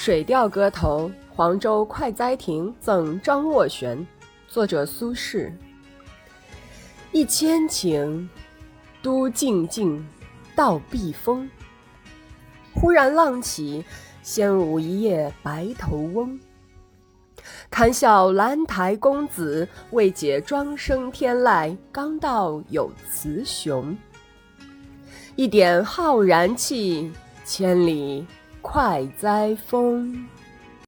[0.02, 3.98] 《水调歌头·黄州快哉亭赠张斡旋》
[4.48, 5.52] 作者苏轼。
[7.12, 8.26] 一千顷，
[9.02, 10.02] 都静静，
[10.56, 11.46] 到避风。
[12.72, 13.84] 忽然浪起，
[14.22, 16.40] 掀舞一夜白头翁。
[17.68, 23.94] 堪笑兰台公子，未解庄生天籁，刚到有雌雄。
[25.36, 27.12] 一点浩然气，
[27.44, 28.26] 千里。
[28.62, 30.26] 快哉风！